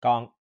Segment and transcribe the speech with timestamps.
[0.00, 0.34] 刚，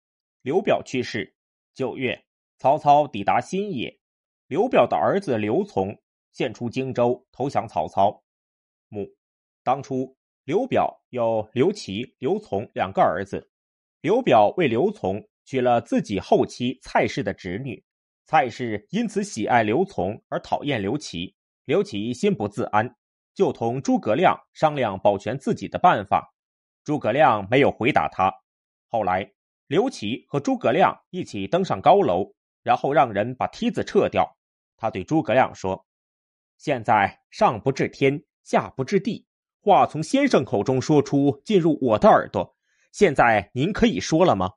[0.43, 1.35] 刘表去世。
[1.73, 2.25] 九月，
[2.59, 3.99] 曹操抵达新野，
[4.45, 5.97] 刘表的儿子刘琮
[6.31, 8.23] 献出荆州，投降曹操。
[8.87, 9.07] 母，
[9.63, 13.49] 当初刘表有刘琦、刘琮两个儿子，
[14.01, 17.83] 刘表为刘琮娶了自己后妻蔡氏的侄女，
[18.27, 21.35] 蔡氏因此喜爱刘琮而讨厌刘琦，
[21.65, 22.95] 刘琦心不自安，
[23.33, 26.35] 就同诸葛亮商量保全自己的办法。
[26.83, 28.31] 诸葛亮没有回答他。
[28.87, 29.31] 后来。
[29.67, 34.37] 刘琦和诸葛亮一起登上高楼，然后让人把梯子撤掉。
[34.77, 35.85] 他对诸葛亮说
[36.57, 39.27] ：“现在上不至天，下不至地，
[39.59, 42.55] 话从先生口中说出，进入我的耳朵。
[42.93, 44.53] 现在您可以说了吗？”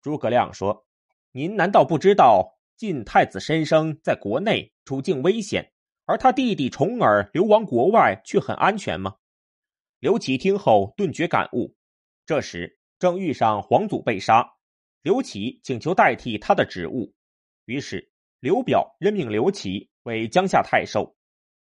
[0.00, 0.86] 诸葛亮说
[1.32, 5.72] ：“您难道不知道晋太子申生在国内处境危险，
[6.04, 9.16] 而他弟弟重耳流亡国外却很安全吗？”
[9.98, 11.74] 刘琦听后顿觉感悟。
[12.24, 12.77] 这时。
[12.98, 14.44] 正遇上皇祖被杀，
[15.02, 17.14] 刘琦请求代替他的职务，
[17.64, 21.16] 于是刘表任命刘琦为江夏太守。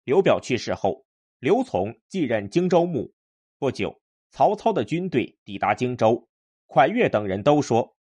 [0.06, 1.06] 刘表去世后，
[1.40, 3.14] 刘琮继任荆州牧。
[3.60, 6.30] 不久，曹操的军队抵达荆州，
[6.68, 7.98] 蒯越等人都说：“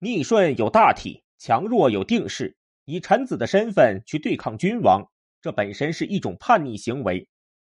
[0.00, 5.08] 逆顺有大体，强弱有定势，以臣子的身份去对抗君王，
[5.40, 7.28] 这本身是一种叛逆行为。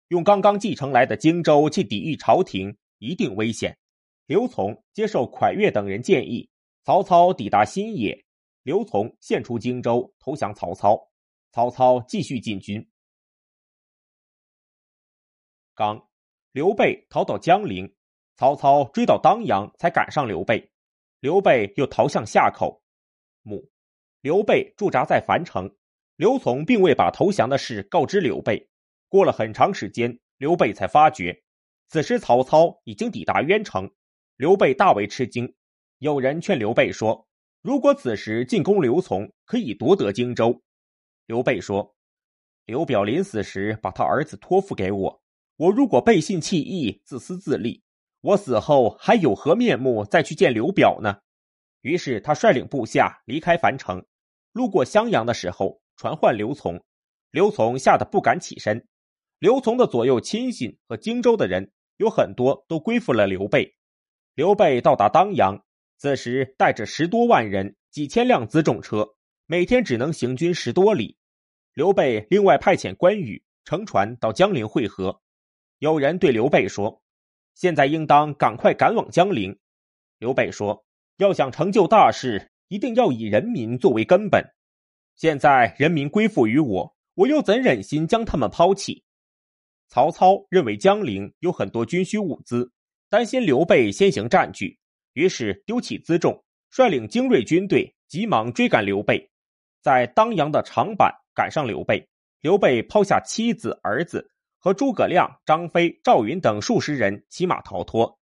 [0.09, 3.77] 用刚刚继承来的荆州去抵御朝廷，一定危险。”
[4.27, 6.51] 刘琮接受蒯越等人建议，
[6.83, 8.27] 曹操抵达新野，
[8.65, 11.11] 刘琮献出荆州投降曹操。
[11.53, 12.87] 曹操继续进军。
[15.75, 16.09] 刚，
[16.53, 17.95] 刘备逃到江陵，
[18.35, 20.71] 曹操追到当阳才赶上刘备，
[21.21, 22.83] 刘备又逃向夏口。
[23.43, 23.71] 母，
[24.21, 25.75] 刘备驻扎在樊城，
[26.17, 28.69] 刘琮并未把投降的事告知刘备。
[29.09, 31.45] 过了很长时间，刘备才发觉，
[31.89, 33.89] 此时曹操已经抵达渊城。
[34.37, 35.55] 刘备大为吃惊，
[35.99, 37.27] 有人劝刘备说
[37.63, 40.63] ：“如果此时进攻刘琮，可以夺得荆州。”
[41.27, 41.97] 刘备说
[42.67, 45.23] ：“刘表临死时把他儿子托付给我，
[45.57, 47.83] 我如果背信弃义、自私自利，
[48.21, 51.21] 我死后还有何面目再去见刘表呢？”
[51.81, 54.05] 于是他率领部下离开樊城，
[54.53, 56.83] 路过襄阳的时候，传唤刘琮。
[57.31, 58.87] 刘琮吓得不敢起身。
[59.39, 63.75] 刘琮的左右亲信和荆州的人有很多都归附了刘备。
[64.37, 65.65] 刘备到达当阳，
[65.97, 69.15] 此时带着十多万人、几千辆辎重车，
[69.47, 71.17] 每天只能行军十多里。
[71.73, 75.23] 刘备另外派遣关羽乘船到江陵会合。
[75.79, 77.03] 有人对刘备说
[77.57, 79.59] ：“现在应当赶快赶往江陵。”
[80.21, 80.85] 刘备说
[81.17, 84.45] ：“要想成就大事，一定要以人民作为根本。
[85.15, 89.03] 现在人民归附于我，我又怎忍心将他们抛弃？”
[89.89, 92.75] 曹操认为江陵有很多军需物资。
[93.09, 94.77] 担心刘备先行占据，
[95.13, 99.31] 于是丢弃辎重，率领精锐军队，急忙追赶刘备。
[99.81, 102.05] 在当阳的长坂赶上刘备，
[102.41, 104.29] 刘备抛下妻子、儿子
[104.59, 108.19] 和诸葛亮、张飞、赵云等数十人骑马逃脱。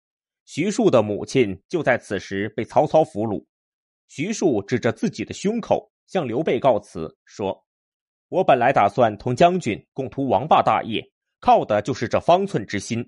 [0.45, 3.45] 徐庶的母亲就在此时被曹操俘虏。
[4.07, 7.63] 徐庶指着自己的胸口向刘备告辞，说
[8.29, 11.07] ：“我本来打算同将军共图王霸大业，
[11.39, 13.07] 靠的就是这方寸之心。”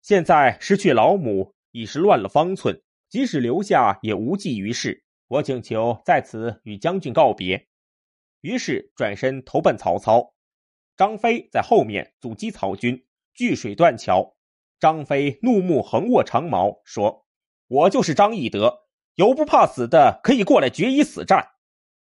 [0.00, 2.82] 现在失去老母，已是乱了方寸。
[3.08, 5.04] 即使留下，也无济于事。
[5.28, 7.68] 我请求在此与将军告别。
[8.40, 10.34] 于是转身投奔曹操。
[10.96, 14.36] 张飞在后面阻击曹军，据水断桥。
[14.78, 17.26] 张飞怒目横握长矛，说
[17.66, 21.48] ：“我就是张翼德，有不怕死的，可以过来决一死战。”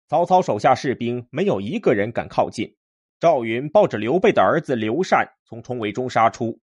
[0.09, 2.77] 曹操手下士兵没有一个人敢靠近。
[3.19, 6.61] 赵云抱着刘备的儿子刘禅从重围中杀出。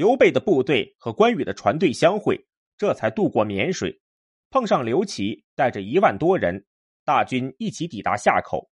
[0.00, 2.46] 刘备的部队和关羽的船队相会，
[2.78, 4.00] 这才渡过沔水，
[4.48, 6.66] 碰上刘琦带着一万多人，
[7.04, 8.70] 大军一起抵达夏口。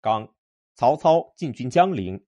[0.00, 0.32] 刚，
[0.76, 2.24] 曹操进军江陵。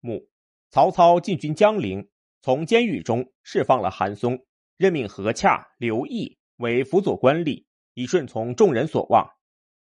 [0.00, 0.28] 穆，
[0.68, 2.06] 曹操进军江陵，
[2.42, 4.38] 从监狱中释放了韩松，
[4.76, 7.64] 任命何洽、刘毅为辅佐官吏，
[7.94, 9.26] 以顺从众人所望。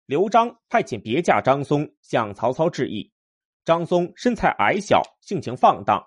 [0.06, 3.12] 刘璋派遣别驾张松向曹操致意。
[3.66, 6.06] 张松身材矮小，性情放荡。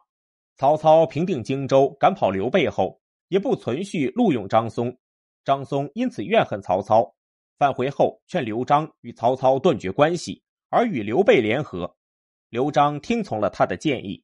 [0.63, 4.97] 曹操平定荆州，赶跑刘备后，也不存续录用张松。
[5.43, 7.17] 张松因此怨恨曹操，
[7.59, 11.97] 返回后劝刘璋与曹操断绝关系，而与刘备联合。
[12.49, 14.23] 刘璋听从了他的建议。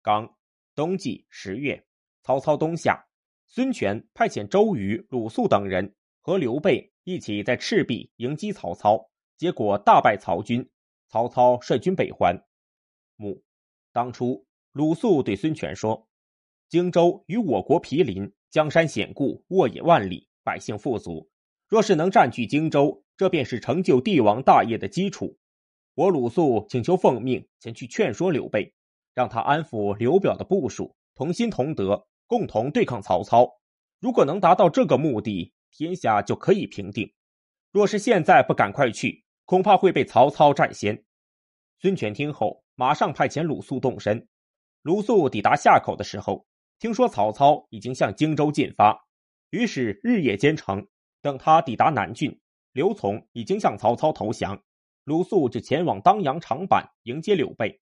[0.00, 0.34] 刚，
[0.74, 1.84] 冬季十月，
[2.22, 3.06] 曹操东下，
[3.46, 9.10] 孙权派遣周瑜、鲁肃等人和刘备一起在赤壁迎击曹操。
[9.36, 10.66] 结果大败曹军，
[11.10, 12.42] 曹操率军北还。
[13.16, 13.42] 母，
[13.92, 16.08] 当初鲁肃对孙权说
[16.68, 21.30] ：“荆州与我国毗邻，江山险固，沃野万里，百姓富足。
[21.68, 25.38] 若是能占据荆州，这便是成就帝王大业的基础。
[25.94, 28.74] 我鲁肃请求奉命前去劝说刘备，
[29.14, 33.60] 让他安抚刘表的部属，同心同德，共同对抗曹操。
[34.00, 37.12] 如果能达到这个目的，天下就可以平定。
[37.70, 41.04] 若是现在不赶快去，恐怕会被曹操占先。
[41.78, 44.26] 孙权听后，马上派遣鲁肃动身。
[44.82, 46.44] 鲁肃抵达夏口的时候，
[46.78, 49.06] 听说曹操已经向荆州进发，
[49.50, 50.86] 于是日夜兼程。
[51.22, 52.38] 等他抵达南郡，
[52.72, 54.60] 刘琮已经向曹操投降。
[55.04, 57.80] 鲁肃就前往当阳长坂迎接刘备。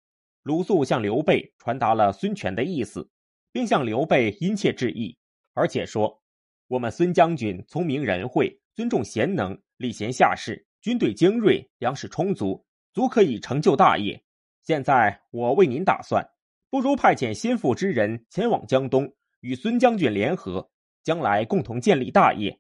[0.43, 3.09] 鲁肃向刘备传达了孙权的意思，
[3.51, 5.17] 并向刘备殷切致意，
[5.55, 6.23] 而且说
[6.69, 14.23] ：“我们孙将军聪明仁惠，尊重贤能，礼贤下士，军队精锐，粮食充足，足可以成就大业。
[14.65, 16.27] 现在我为您打算，
[16.71, 20.71] 不如派遣心腹之人前往江东，与孙将军联合，
[21.03, 22.59] 将来共同建立大业。”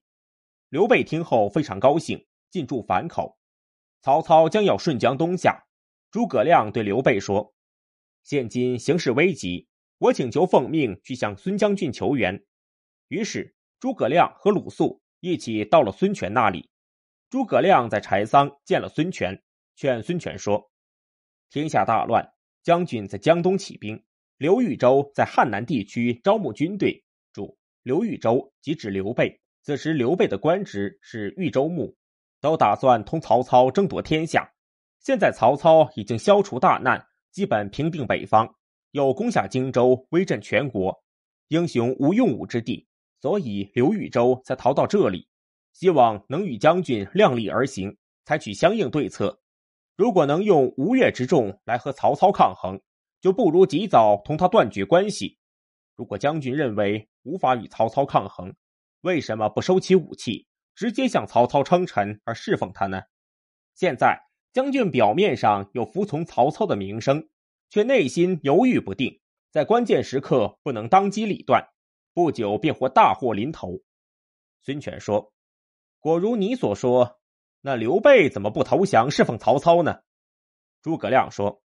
[0.69, 3.39] 刘备听后非常高兴，进驻樊口。
[4.03, 5.65] 曹操将要顺江东下，
[6.11, 7.55] 诸葛亮对刘备说
[8.23, 9.67] ：“现今形势危急，
[9.97, 12.45] 我请求奉命去向孙将军求援。”
[13.09, 16.69] 于是诸葛亮和鲁肃一起到了孙权那里。
[17.31, 19.43] 诸葛亮在柴桑见了孙权，
[19.75, 20.71] 劝孙权说
[21.55, 22.33] ：“天下大乱，
[22.65, 24.03] 将军在江东起兵，
[24.39, 27.05] 刘豫州在汉南地区招募军队。
[27.33, 29.41] 主刘豫州即指刘备。
[29.63, 31.97] 此时刘备的官职是豫州牧。”
[32.43, 34.53] 都打算同曹操争夺天下。
[34.99, 38.53] 现在曹操已经消除大难，基本平定北方，
[38.91, 41.05] 又攻下荆州，威震全国，
[41.47, 42.85] 英雄无用武之地，
[43.21, 45.29] 所以刘豫州才逃到这里，
[45.73, 49.41] 希望能与将军量力而行，采取相应对策。
[49.97, 52.81] 如果能用吴越之众来和曹操抗衡，
[53.21, 55.39] 就不如及早同他断绝关系。
[55.95, 58.55] 如果将军认为无法与曹操抗衡，
[59.03, 60.47] 为什么不收起武器？
[60.75, 63.03] 直接向曹操称臣而侍奉他呢？
[63.77, 64.21] 现在
[64.53, 67.29] 将军表面上有服从曹操的名声，
[67.71, 69.21] 却内心犹豫不定，
[69.53, 71.69] 在关键时刻不能当机立断，
[72.13, 73.79] 不久便会大祸临头。
[74.63, 75.33] 孙权说
[76.01, 77.21] ：“果如你所说，
[77.67, 80.01] 那刘备怎么不投降侍奉曹操呢？”
[80.83, 81.63] 诸葛亮说：“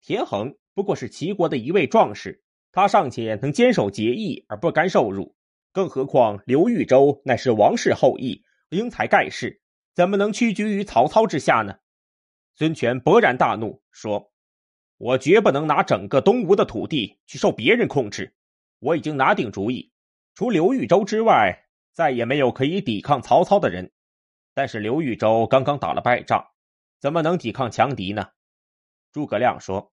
[0.00, 2.42] 田横不过是齐国的一位壮士，
[2.72, 5.36] 他尚且能坚守节义而不甘受辱。”
[5.70, 9.60] 更何况刘豫州乃是王室后裔，英才盖世，
[9.92, 11.74] 怎么能屈居于曹操之下呢？
[12.54, 14.32] 孙权勃然大怒，说
[14.96, 18.34] ：“我绝不能拿整个东吴的土地去受别人控制。
[18.78, 19.92] 我已经拿定主意，
[20.34, 23.92] 除刘豫州之外，再也没有可以抵抗曹操的人。
[24.54, 26.46] 但是刘豫州刚刚打了败仗，
[27.00, 28.28] 怎么能抵抗强敌呢？”
[29.12, 29.92] 诸葛亮说：“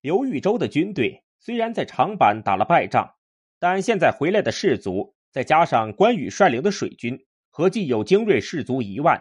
[0.00, 3.16] 刘豫州的军队虽然在长坂打了败仗。”
[3.60, 9.18] 但现在回来的士卒，再加上关羽率领的水军，合计有精锐士卒一万；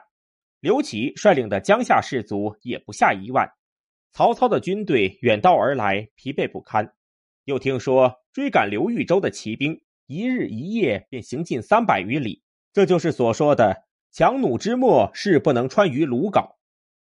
[0.59, 3.51] 刘琦率领的江夏士卒也不下一万。
[4.11, 6.93] 曹操的军队远道而来，疲惫不堪。
[7.45, 16.55] 又听说追赶刘豫州的骑兵，一日一夜便行进三百余里，这就是所说的“强弩之末，是不能穿于鲁缟”。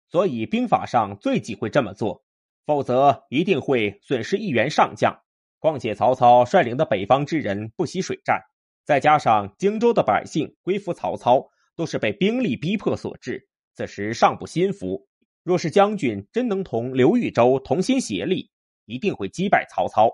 [0.09, 2.25] 所以兵法上最忌讳这么做，
[2.67, 5.21] 否则一定会损失一员上将。
[5.59, 8.41] 况且曹操率领的北方之人不习水战，
[8.85, 15.09] 再加上荆州的百姓归附曹操，都是被兵力逼迫所致，此时尚不心服。
[15.43, 18.51] 若是将军真能同刘豫州同心协力，
[18.85, 20.11] 一定会击败曹操。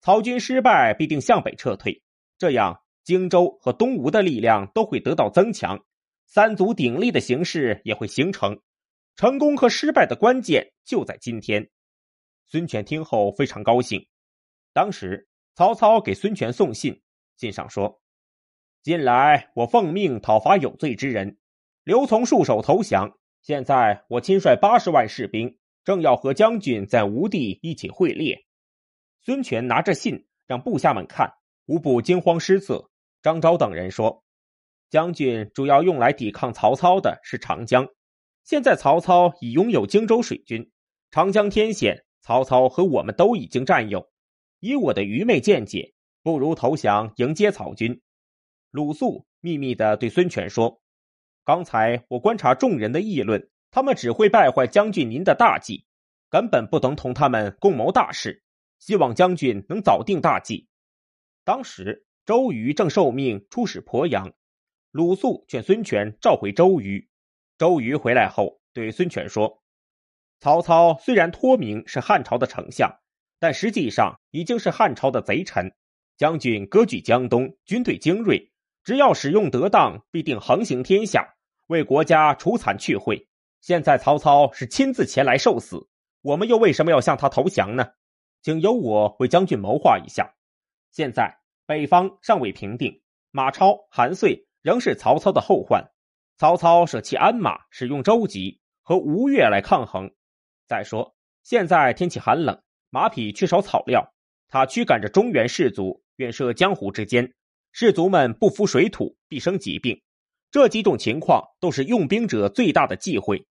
[0.00, 2.02] 曹军失败，必定向北撤退，
[2.38, 5.80] 这样荆州和东吴的力量都会得到增强，
[6.28, 8.60] 三足鼎立的形势也会形成。
[9.16, 11.70] 成功和失败的关键就在今天。
[12.46, 14.06] 孙权听后非常高兴。
[14.72, 17.02] 当时，曹操给孙权送信，
[17.36, 18.00] 信上说
[18.84, 21.38] ：“近来我奉命讨伐有罪之人，
[21.82, 23.18] 刘琮束手投降。
[23.40, 28.44] 现在我亲率八十万士兵，正要和将军在吴地一起会猎。”
[29.24, 31.32] 孙权拿着信让部下们看，
[31.64, 32.90] 无不惊慌失色。
[33.22, 34.22] 张昭等人说
[34.90, 37.88] ：“将军主要用来抵抗曹操的是长江，
[38.44, 40.70] 现在曹操已拥有荆州水军，
[41.10, 44.10] 长江天险，曹操和我们都已经占有。”
[44.60, 48.00] 以我的愚昧见解，不如投降迎接曹军。
[48.72, 50.82] 鲁肃秘密的对孙权说
[51.44, 55.84] ：“刚才我观察众人的议论，他们只会败坏将军您的大计，
[56.28, 58.42] 根本不能同他们共谋大事。
[58.80, 60.66] 希望将军能早定大计。”
[61.44, 64.32] 当时周瑜正受命出使鄱阳，
[64.98, 67.08] 鲁肃劝孙权召回周瑜。
[67.56, 69.62] 周瑜回来后对孙权说
[70.42, 72.98] ：“曹操虽然托名是汉朝的丞相。”
[73.38, 75.72] 但实际上已经是汉朝的贼臣，
[76.16, 78.50] 将军割据江东，军队精锐，
[78.82, 81.36] 只要使用得当，必定横行天下，
[81.68, 83.28] 为国家除残去秽。
[83.60, 85.86] 现在曹操是亲自前来受死，
[86.22, 87.92] 我们又为什么要向他投降呢？
[88.42, 90.34] 请由我为将军谋划一下。
[90.90, 93.00] 现在北方尚未平定，
[93.30, 95.82] 马超、韩遂仍是曹操的后患。
[96.36, 100.10] 曹操舍弃鞍马，使用舟楫和吴越来抗衡。
[100.66, 102.60] 再说，现在天气寒冷，
[102.90, 104.12] 马匹缺少草料，
[104.46, 107.32] 他驱赶着中原士卒远涉江湖之间，
[107.72, 110.02] 士卒们不服水土，必生疾病。
[110.50, 113.46] 这几种情况都是用兵者最大的忌讳。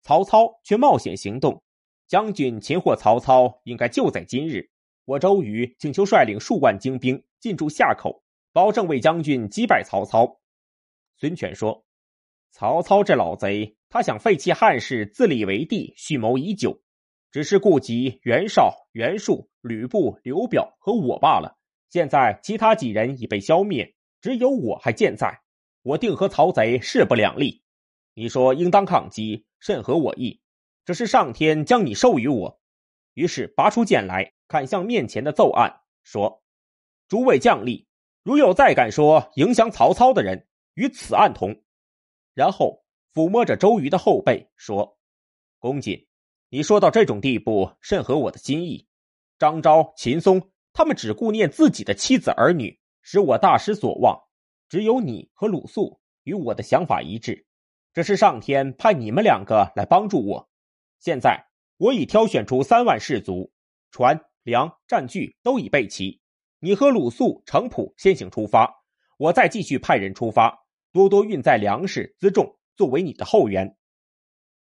[0.00, 1.62] 曹操却冒险行动，
[2.08, 4.70] 将军擒获曹操应该就在今日。
[5.04, 8.22] 我周瑜请求率领数万精兵进驻夏口，
[8.54, 10.38] 保证为将军击败曹操。
[11.22, 11.84] 孙权说。
[12.50, 16.82] 曹操这老贼，他想废弃汉室，自立为帝，蓄谋已久，
[17.30, 21.56] 只是顾及袁绍、袁术、吕布、刘表和我罢了。
[21.90, 25.42] 现在其他几人已被消灭，只有我还健在，
[25.82, 27.62] 我定和曹贼势不两立。
[28.14, 30.40] 你说应当抗击，甚合我意。
[30.84, 32.60] 这是上天将你授予我。
[33.14, 36.42] 于是拔出剑来，砍向面前的奏案，说
[37.06, 37.86] ：“诸位将吏，
[38.24, 41.62] 如有再敢说影响曹操的人，与此案同。”
[42.34, 44.98] 然后抚摸着周瑜的后背说
[45.60, 46.06] ：“公瑾，
[46.48, 48.88] 你说到这种地步，甚合我的心意。
[49.38, 54.18] 张昭、秦松他们只顾念自己的妻子儿女，使我大失所望。
[54.68, 57.46] 只有你和鲁肃与我的想法一致，
[57.92, 60.48] 这是上天派你们两个来帮助我。
[60.98, 61.44] 现在
[61.76, 63.52] 我已挑选出三万士卒，
[63.90, 66.22] 船粮战具都已备齐。
[66.60, 68.72] 你和鲁肃、程普先行出发，
[69.18, 70.58] 我再继续派人出发。”
[70.92, 73.76] 多多运载粮食辎重，作为你的后援。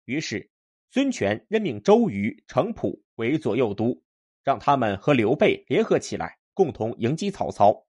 [0.05, 0.49] 于是，
[0.89, 4.01] 孙权任命周瑜、程普为左右都，
[4.41, 7.85] 让他们和刘备联合起来，共同迎击曹操；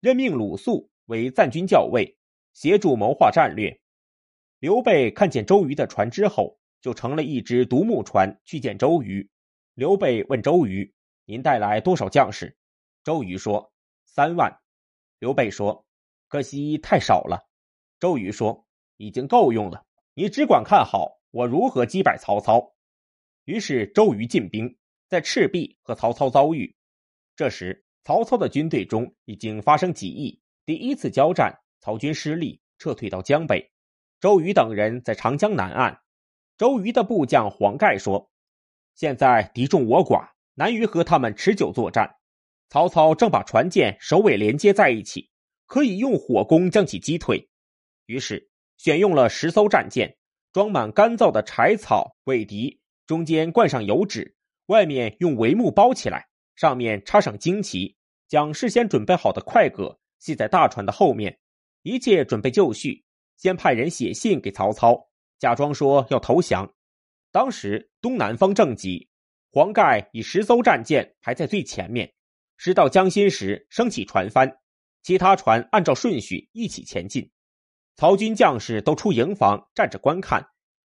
[0.00, 2.16] 任命鲁肃为赞军校尉，
[2.52, 3.80] 协助谋划战略。
[4.60, 9.28] 刘备看见周瑜的船只后，就乘了一只独木船去见周瑜。
[9.74, 10.94] 刘备问周瑜
[11.26, 12.56] ：“您带来多少将士？”
[13.02, 13.72] 周瑜说
[14.06, 14.60] ：“三万。”
[15.18, 15.84] 刘备说
[16.28, 17.46] ：“可惜太少了。”
[18.00, 18.66] 周瑜说
[18.96, 22.74] ：“已经够用了，你只管看好我如何击败曹操。”
[23.44, 26.74] 于是周瑜进兵，在赤壁和曹操遭遇。
[27.36, 33.70] 这时，曹操的军队中已经发生起义，第一次交战，曹军失利，撤退到江北。
[34.18, 36.00] 周瑜等人在长江南岸。
[36.56, 38.30] 周瑜的部将黄盖说
[38.94, 42.16] ：“现在敌众我寡，难于和他们持久作战。
[42.70, 45.30] 曹操正把船舰首尾连接在一起，
[45.66, 47.48] 可以用火攻将其击退。”
[48.10, 50.16] 于是选用了十艘战舰，
[50.52, 54.34] 装满干燥的柴草、苇笛，中间灌上油纸，
[54.66, 56.26] 外面用帷幕包起来，
[56.56, 57.94] 上面插上旌旗，
[58.26, 61.38] 将事先准备好的快葛系在大船的后面，
[61.82, 63.04] 一切准备就绪。
[63.36, 66.68] 先派人写信给曹操，假装说要投降。
[67.30, 69.08] 当时东南风正急，
[69.52, 72.12] 黄盖以十艘战舰排在最前面，
[72.56, 74.58] 直到江心时升起船帆，
[75.04, 77.30] 其他船按照顺序一起前进。
[78.00, 80.42] 曹军将士都出营房站着观看，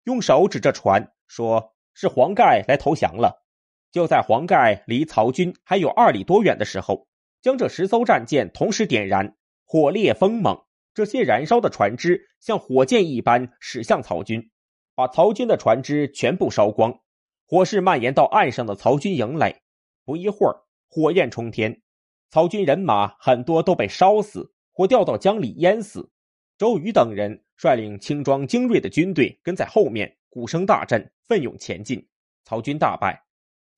[0.03, 3.43] 用手指着船，说是黄盖来投降了。
[3.91, 7.07] 就在黄盖离曹军还有二里多远的时候，
[7.41, 9.35] 将这十艘战舰同时点燃，
[9.65, 10.55] 火烈风猛，
[10.93, 14.51] 这些燃烧的船只像火箭一般驶向曹军，
[14.93, 16.99] 把曹军的船只全部烧光。
[17.47, 19.63] 火势蔓延到岸上的曹军营垒，
[20.05, 21.81] 不一会儿，火焰冲天，
[22.29, 26.11] 曹军人马很多都被烧死，或掉到江里淹死。
[26.59, 32.05] 周瑜等人率领轻装精锐的军队跟在后面，鼓声大震，奋勇前进。
[32.43, 33.23] 曹军大败，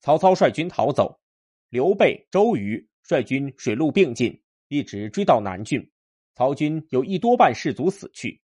[0.00, 1.20] 曹操率军逃走。
[1.68, 5.92] 刘备、周瑜率军水陆并进，一直追到南郡。
[6.34, 8.42] 曹军有一多半士卒死去。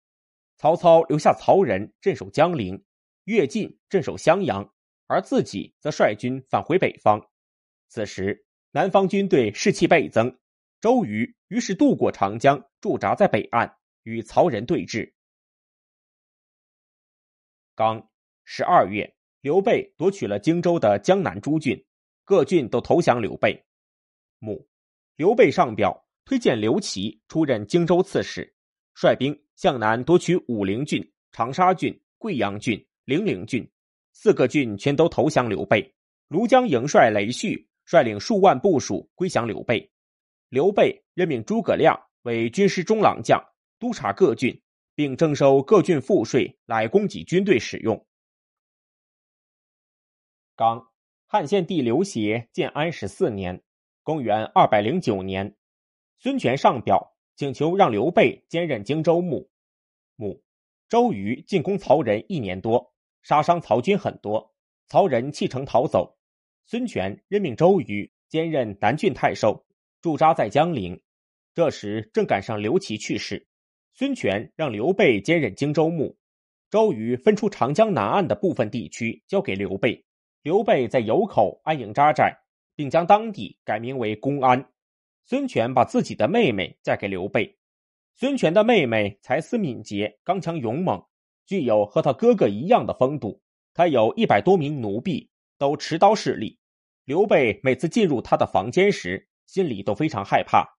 [0.58, 2.84] 曹操留下曹仁镇守江陵，
[3.24, 4.70] 乐进镇守襄阳，
[5.08, 7.25] 而自己则率军返回北方。
[7.88, 10.38] 此时，南方军队士气倍增，
[10.82, 13.77] 周瑜于是渡过长江，驻扎在北岸。
[14.05, 15.12] 与曹仁对峙。
[17.75, 18.09] 刚
[18.45, 21.83] 十二月，刘备夺取了荆州的江南诸郡，
[22.24, 23.65] 各郡都投降刘备。
[24.39, 24.67] 母，
[25.15, 28.55] 刘备上表推荐刘琦出任荆州刺史，
[28.93, 33.67] 率兵向南夺取武陵郡、长沙郡、贵阳郡、零陵郡，
[34.13, 35.93] 四个郡全都投降刘备。
[36.29, 39.91] 庐江营帅雷旭率领数万部属归降刘备。
[40.50, 43.43] 刘备任命诸葛亮为军师中郎将。
[43.79, 44.62] 督察各郡，
[44.96, 48.05] 并征收各郡赋税来供给军队使用。
[50.55, 50.88] 刚，
[51.27, 53.62] 汉献帝刘协建安十四年
[54.03, 55.58] （公元二百零九年），
[56.17, 59.50] 孙权上表请求让刘备兼任荆州牧。
[60.15, 60.41] 牧
[60.88, 64.55] 周瑜进攻曹仁一年多，杀伤曹军很多，
[64.88, 66.17] 曹仁弃城逃走。
[66.67, 69.65] 孙权任命周瑜兼任南郡太守，
[70.01, 71.01] 驻扎在江陵。
[71.53, 73.48] 这时正赶上刘琦去世，
[73.97, 76.17] 孙权让刘备兼任荆州牧。
[76.69, 80.03] 周瑜分出长江南岸的部分地区交给刘备，
[80.41, 82.37] 刘备在油口安营扎寨，
[82.75, 84.69] 并将当地改名为公安。
[85.23, 87.57] 孙权把自己的妹妹嫁给刘备。
[88.15, 91.01] 孙权的妹妹才思敏捷、刚强勇猛，
[91.45, 93.41] 具有和他哥哥一样的风度。
[93.73, 96.59] 他有一百多名奴婢，都持刀侍立。
[97.05, 100.77] 刘备每次进入他的房间时，心里都非常害怕。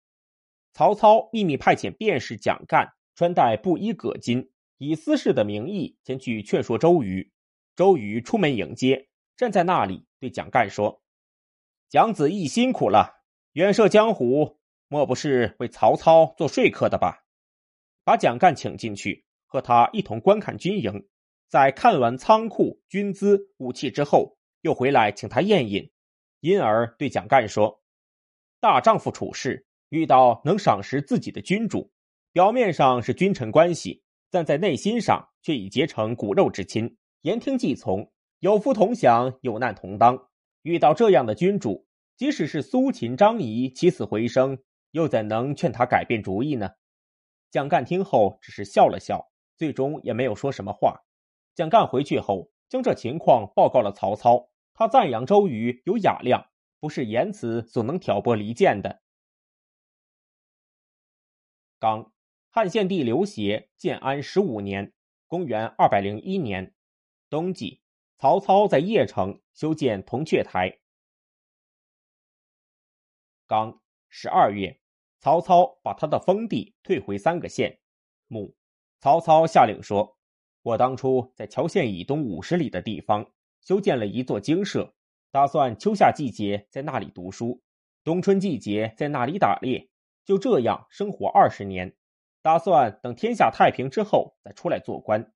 [0.75, 4.51] 曹操秘密派遣便士蒋干穿戴布衣葛巾。
[4.79, 7.33] 以私事的名义前去劝说周瑜，
[7.75, 11.03] 周瑜出门迎接，站在那里对蒋干说
[11.89, 17.25] ：“蒋子义辛苦了，远涉江湖，莫不是为曹操做说客的吧？”
[18.05, 21.09] 把蒋干请进去，和他一同观看军营。
[21.49, 25.91] 在看完仓库、军资、武器之后，又回来请他宴饮，
[26.41, 27.83] 因而对蒋干说
[28.61, 31.91] ：“大丈夫处事，遇到能赏识自己的君主，
[32.37, 40.29] 表面上是君臣关系。”但在内心上却已结成骨肉之亲，言听计从，有福同享，有难同当。
[40.61, 44.59] 遇到这样的君主，即使是苏秦、张仪起死回生，
[44.91, 46.73] 又怎能劝他改变主意呢？
[47.51, 51.07] 蒋干听后只是笑了笑，最终也没有说什么话。
[51.55, 54.51] 蒋干回去后，将这情况报告了曹操。
[54.75, 56.51] 他赞扬周瑜有雅量，
[56.81, 59.01] 不是言辞所能挑拨离间的。
[61.79, 62.13] 刚。
[62.57, 64.95] 汉献帝刘协建安十五年
[65.29, 66.75] （公元二百零一年）
[67.29, 67.83] 冬季，
[68.17, 70.79] 曹操在邺城修建铜雀台。
[73.47, 74.81] 刚十二月，
[75.21, 77.79] 曹操把他的封地退回三个县。
[78.27, 78.57] 母
[79.01, 80.17] 曹操下令说
[80.65, 84.95] ：“我当初在谯县以东五十里的地方修建了一座精舍，
[85.31, 87.63] 打算秋夏季节在那里读书，
[88.03, 89.91] 冬春季节在那里打猎，
[90.25, 91.95] 就这样生活二十年。”
[92.47, 95.33] 打算等天下太平之后再出来做官，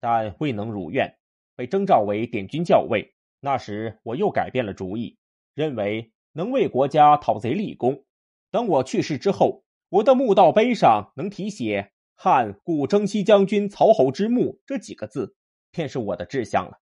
[0.00, 1.16] 但未能如愿，
[1.56, 3.14] 被征召为点军校尉。
[3.40, 5.16] 那时我又改变了主意，
[5.54, 8.04] 认为能为国家讨贼立功。
[8.50, 15.34] 等我去世之后，我的墓道碑上能题写“汉故征西将军曹侯之墓”这几个字，
[15.70, 16.80] 便是我的志向了。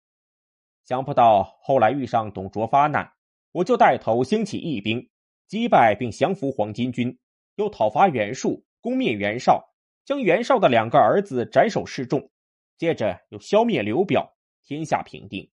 [0.86, 3.12] 想不到后来遇上董卓发难，
[3.52, 5.10] 我就带头兴起义兵，
[5.46, 7.18] 击败并降服黄巾军，
[7.56, 8.64] 又讨伐袁术。
[8.88, 9.74] 攻灭袁绍，
[10.06, 12.30] 将袁绍的两个儿子斩首示众，
[12.78, 15.50] 接着又消灭刘表，天下平定。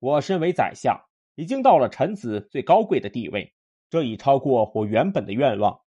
[0.00, 1.04] 我身为宰相，
[1.36, 3.54] 已经到了臣子最高贵的地位，
[3.88, 5.82] 这已超过我原本的愿望。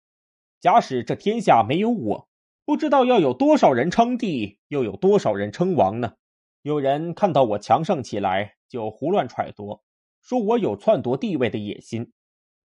[0.59, 2.29] 假使这天下没有我，
[2.65, 6.17] 不知道要有多少人称帝，又有多少人称王呢？
[6.61, 9.81] 有人看到我强盛起来，就胡乱揣度，
[10.21, 12.13] 说我有篡夺地位的野心。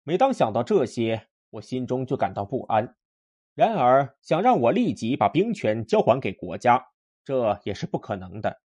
[0.02, 2.94] 每当想到这些，我心中就感到不安。
[3.54, 6.88] 然而，想让我立即把兵权交还给国家，
[7.24, 8.60] 这也是不可能的。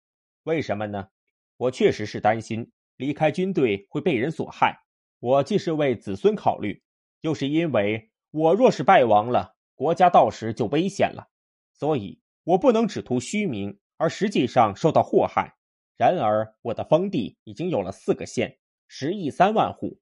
[0.43, 1.09] 为什么呢？
[1.57, 4.83] 我确实是担心离开军队会被人所害。
[5.21, 6.83] 我既是为子孙考虑，
[7.23, 11.31] 又是因为我若是败亡了，国家到时就危险了。
[11.73, 15.57] 所以，我不能只图虚名，而实际上受到祸害。
[15.97, 19.99] 然而，我的封地已经有了四个县，十亿三万户，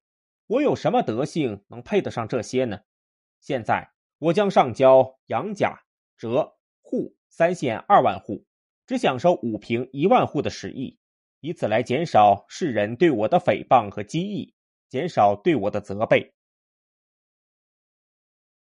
[0.49, 2.81] 我有什么德性能配得上这些呢？
[3.39, 3.92] 现在。
[4.23, 5.83] 我将上交杨贾、
[6.17, 8.47] 浙、沪三县二万户，
[8.87, 10.97] 只享受五平一万户的实益，
[11.41, 14.55] 以此来减少世人对我的诽谤和讥议，
[14.89, 16.35] 减少对我的责备。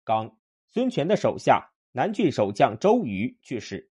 [0.06, 3.92] 刚，孙权的手下南郡守将周瑜去世，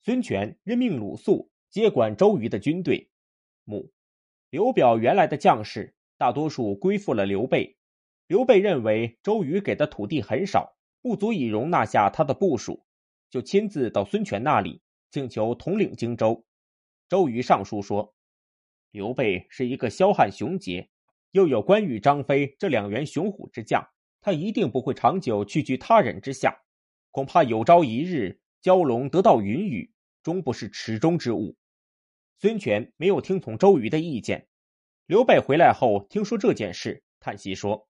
[0.00, 3.10] 孙权任命鲁肃接管周瑜的军队。
[3.64, 3.92] 母，
[4.48, 7.76] 刘表原来的将士大多数归附了刘备，
[8.26, 10.74] 刘备认为周瑜给的土地很少。
[11.02, 12.86] 不足以容纳下他的部署，
[13.28, 16.46] 就亲自到孙权那里请求统领荆州。
[17.08, 18.14] 周瑜上书说
[18.92, 20.88] ：“刘备是一个骁悍雄杰，
[21.32, 23.84] 又有关羽、张飞这两员雄虎之将，
[24.20, 26.62] 他一定不会长久屈居他人之下，
[27.10, 31.56] 恐怕有朝一日蛟龙得到云雨，终不是池中之物。”
[32.38, 34.46] 孙权没有听从周瑜的意见。
[35.06, 37.88] 刘备回来后听说这件事，叹息说。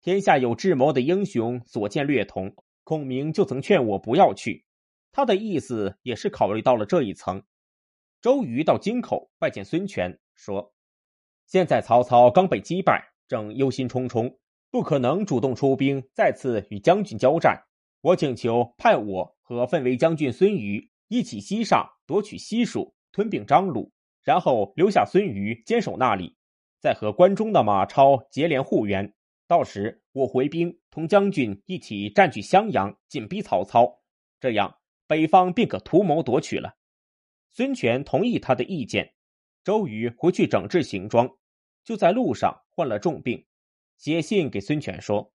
[0.00, 2.54] 天下有智谋的英雄，所见略同。
[2.84, 4.64] 孔明就曾劝我不要去，
[5.12, 7.42] 他的意思也是考虑到了这一层。
[8.22, 10.72] 周瑜到京口拜见孙权，说
[11.46, 14.38] ：“现在曹操刚被击败，正忧心忡忡，
[14.70, 17.64] 不可能主动出兵再次与将军交战。
[18.00, 26.36] 我请求派我和奋为将军孙瑜一起西上，夺取西蜀，吞并张鲁，然后留下孙瑜坚守那里，
[26.80, 29.12] 再和关中的马超结连护援。
[29.48, 34.02] 到时我回兵，同将军一起占据襄阳，紧逼曹操，
[34.38, 36.76] 这样北方便可图谋夺取了。
[37.48, 39.14] 孙权同意他的意见。
[39.64, 41.28] 周瑜回去整治行装，
[41.82, 43.46] 就在路上患了重病，
[43.96, 45.32] 写信给孙权说：“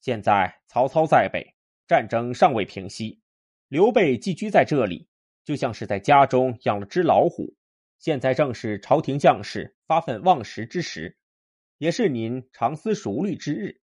[0.00, 1.54] 现在曹操在北。”
[1.86, 3.20] 战争尚未平息，
[3.68, 5.06] 刘备寄居在这里，
[5.44, 7.54] 就像是在家中养了只老虎。
[7.98, 11.18] 现在正是朝廷将士发愤忘食之时，
[11.84, 13.82] 也是您长思熟虑之日。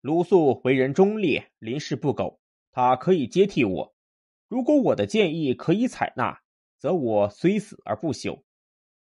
[0.00, 2.40] 鲁肃为人忠烈，临事不苟，
[2.72, 3.94] 他可以接替我。
[4.48, 6.40] 如果我的建议可以采纳，
[6.78, 8.42] 则我虽死而不朽。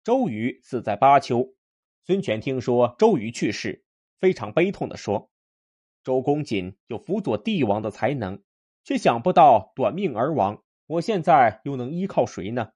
[0.02, 1.54] 周瑜死在巴丘，
[2.02, 3.84] 孙权听说周瑜去世，
[4.18, 5.30] 非常悲痛地说。
[6.02, 8.42] 周公瑾有辅佐帝王的才能，
[8.82, 10.64] 却想不到短命而亡。
[10.88, 12.72] 我现在又能依靠谁呢？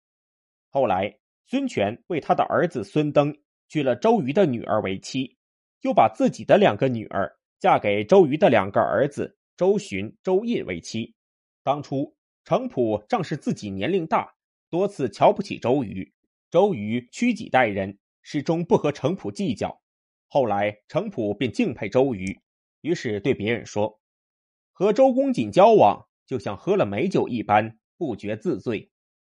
[0.71, 3.42] 后来，孙权为他的儿子孙登
[3.73, 5.39] 娶了周瑜的女儿为妻，
[5.81, 11.15] 又把自己的两个女儿嫁给周瑜的两个儿子周循、周胤为妻。
[11.63, 14.35] 当初，程普仗势自己年龄大，
[14.69, 16.13] 多次瞧不起周瑜，
[16.51, 19.81] 周瑜屈己待人，始终不和程普计较。
[20.29, 22.39] 后来，程普便敬佩周瑜。
[22.83, 24.03] 于是对别人说
[24.73, 28.91] ：“和周公瑾交往，就像喝了美酒一般，不觉自醉。”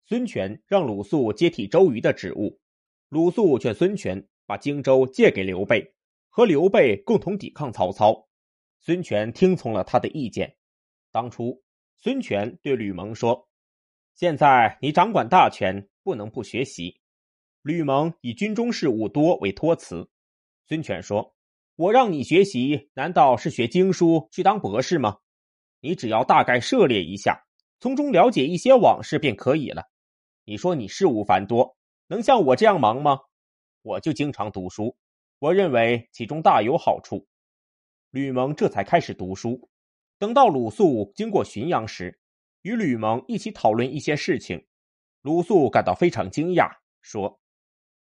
[0.09, 2.59] 孙权让鲁肃接替周瑜的职务，
[3.13, 5.93] 鲁肃劝孙权把荆州借给刘备，
[6.29, 8.27] 和刘备共同抵抗曹操。
[8.79, 10.57] 孙权听从了他的意见。
[11.11, 11.61] 当初，
[11.95, 13.47] 孙权对吕蒙说
[14.17, 16.99] ：“现在你掌管大权，不能不学习。”
[17.61, 20.09] 吕蒙以军中事务多为托辞。
[20.67, 21.35] 孙权说。
[21.75, 25.17] 我让你学习，难道是学经书去当博士吗？
[25.81, 27.45] 你只要大概涉猎一下，
[27.79, 29.83] 从中了解一些往事便可以了。
[30.45, 31.77] 你说你事务繁多，
[32.13, 33.21] 能像我这样忙吗？
[33.81, 34.95] 我就经常读书，
[35.39, 37.27] 我认为其中大有好处。
[38.11, 39.67] 吕蒙这才开始读书。
[40.19, 42.19] 等到鲁肃经过浔阳时，
[42.61, 44.67] 与吕蒙一起讨论一些事情，
[45.23, 47.41] 鲁肃感到非常惊讶，说：“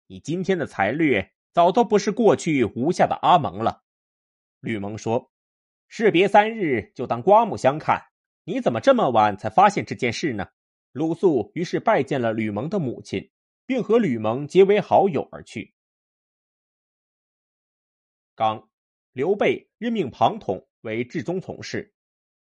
[0.08, 3.82] 你今天的才略。”早都不是过去吴下的阿蒙了。
[4.60, 5.32] 吕蒙说
[5.88, 8.08] ：“士别三日，就当刮目相看。
[8.44, 10.48] 你怎么这么晚才发现这件事呢？”
[10.92, 13.30] 鲁肃于是拜见了吕蒙的母亲，
[13.66, 15.74] 并和吕蒙结为好友而去。
[18.34, 18.70] 刚，
[19.12, 21.92] 刘备任命庞统为治中从事。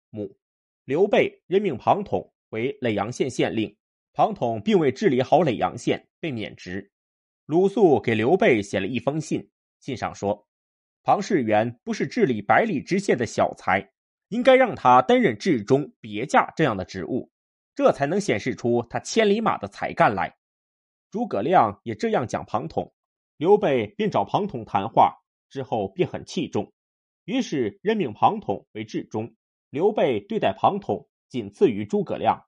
[0.09, 0.37] 母，
[0.85, 3.75] 刘备任命庞统为耒阳县县令。
[4.15, 6.91] 庞统并未治理好耒阳县，被免职。
[7.47, 10.47] 鲁肃给刘备写了一封信，信上说
[11.01, 13.91] ：“庞士元不是治理百里之县的小才，
[14.27, 17.31] 应该让他担任治中、别驾这样的职务，
[17.73, 20.37] 这才能显示出他千里马的才干来。”
[21.13, 22.91] 诸葛亮也这样讲庞统，
[23.37, 26.73] 刘备便找庞统谈话，之后便很器重，
[27.23, 29.35] 于是任命庞统为治中。
[29.69, 32.47] 刘备对待庞统仅次于诸葛亮。